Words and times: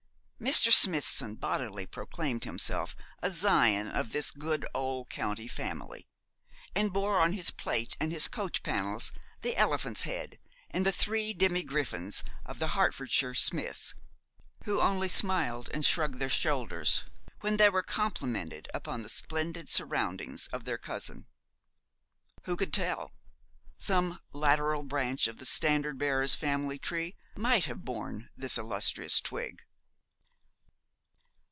Mr. 0.41 0.73
Smithson 0.73 1.35
bodily 1.35 1.85
proclaimed 1.85 2.45
himself 2.45 2.95
a 3.21 3.31
scion 3.31 3.87
of 3.87 4.11
this 4.11 4.31
good 4.31 4.65
old 4.73 5.07
county 5.07 5.47
family, 5.47 6.03
and 6.75 6.91
bore 6.91 7.19
on 7.21 7.33
his 7.33 7.51
plate 7.51 7.95
and 7.99 8.11
his 8.11 8.27
coach 8.27 8.63
panels 8.63 9.11
the 9.41 9.55
elephant's 9.55 10.01
head 10.01 10.39
and 10.71 10.83
the 10.83 10.91
three 10.91 11.31
demi 11.31 11.61
griffins 11.61 12.23
of 12.43 12.57
the 12.57 12.69
Hertfordshire 12.69 13.35
Smiths, 13.35 13.93
who 14.63 14.81
only 14.81 15.07
smiled 15.07 15.69
and 15.75 15.85
shrugged 15.85 16.17
their 16.17 16.27
shoulders 16.27 17.03
when 17.41 17.57
they 17.57 17.69
were 17.69 17.83
complimented 17.83 18.67
upon 18.73 19.03
the 19.03 19.09
splendid 19.09 19.69
surroundings 19.69 20.47
of 20.51 20.63
their 20.65 20.79
cousin. 20.79 21.23
Who 22.45 22.57
could 22.57 22.73
tell? 22.73 23.11
Some 23.77 24.19
lateral 24.33 24.81
branch 24.81 25.27
of 25.27 25.37
the 25.37 25.45
standard 25.45 25.99
bearer's 25.99 26.33
family 26.33 26.79
tree 26.79 27.15
might 27.35 27.65
have 27.65 27.85
borne 27.85 28.31
this 28.35 28.57
illustrious 28.57 29.21
twig. 29.21 29.61